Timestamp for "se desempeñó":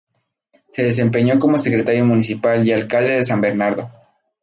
0.71-1.37